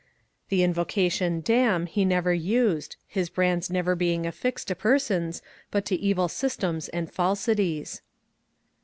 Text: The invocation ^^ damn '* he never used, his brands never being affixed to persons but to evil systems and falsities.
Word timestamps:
The 0.49 0.63
invocation 0.63 1.41
^^ 1.41 1.43
damn 1.43 1.85
'* 1.85 1.85
he 1.85 2.05
never 2.05 2.33
used, 2.33 2.95
his 3.05 3.29
brands 3.29 3.69
never 3.69 3.93
being 3.95 4.25
affixed 4.25 4.69
to 4.69 4.75
persons 4.75 5.43
but 5.69 5.85
to 5.85 5.95
evil 5.95 6.27
systems 6.27 6.89
and 6.89 7.07
falsities. 7.13 8.01